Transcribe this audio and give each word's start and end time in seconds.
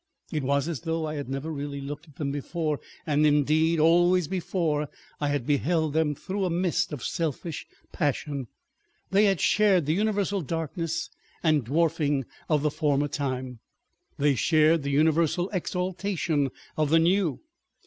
It 0.31 0.41
was 0.41 0.67
as 0.67 0.79
though 0.79 1.05
I 1.05 1.13
had 1.13 1.29
never 1.29 1.51
really 1.51 1.79
looked 1.79 2.07
at 2.07 2.15
them 2.15 2.31
before, 2.31 2.79
and, 3.05 3.23
indeed, 3.23 3.79
always 3.79 4.27
before 4.27 4.89
I 5.19 5.27
had 5.27 5.45
beheld 5.45 5.93
them 5.93 6.15
through 6.15 6.43
a 6.43 6.49
mist 6.49 6.91
of 6.91 7.03
selfish 7.03 7.67
passion. 7.91 8.47
They 9.11 9.25
had 9.25 9.39
shared 9.39 9.85
the 9.85 9.93
universal 9.93 10.41
darkness 10.41 11.11
and 11.43 11.63
dwarfing 11.65 12.25
of 12.49 12.63
the 12.63 12.71
former 12.71 13.09
time; 13.09 13.59
they 14.17 14.33
shared 14.33 14.81
the 14.81 14.89
universal 14.89 15.51
exaltation 15.53 16.49
of 16.75 16.89
the 16.89 16.97
new. 16.97 17.39